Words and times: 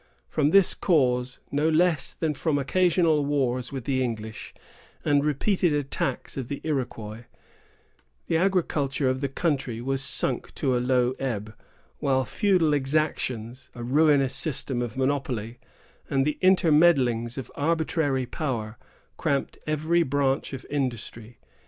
From 0.27 0.49
this 0.49 0.73
cause, 0.73 1.37
no 1.51 1.69
less 1.69 2.11
than 2.13 2.33
from 2.33 2.57
occasional 2.57 3.23
wars 3.23 3.71
with 3.71 3.83
the 3.83 4.03
English, 4.03 4.51
and 5.05 5.23
repeated 5.23 5.73
attacks 5.73 6.35
of 6.37 6.47
the 6.47 6.59
Iroquois, 6.63 7.25
the 8.25 8.35
agriculture 8.35 9.07
of 9.11 9.21
the 9.21 9.29
country 9.29 9.79
was 9.79 10.01
sunk 10.01 10.55
to 10.55 10.75
a 10.75 10.79
low 10.81 11.11
ebb; 11.19 11.53
while 11.99 12.25
feudal 12.25 12.73
exactions, 12.73 13.69
a 13.75 13.83
ruinous 13.83 14.33
system 14.33 14.81
of 14.81 14.97
monopoly, 14.97 15.59
and 16.09 16.25
the 16.25 16.39
intermeddlings 16.41 17.37
of 17.37 17.51
arbitrary 17.53 18.25
power, 18.25 18.79
cramped 19.17 19.59
every 19.67 20.01
branch 20.01 20.51
of 20.51 20.65
industry. 20.71 21.37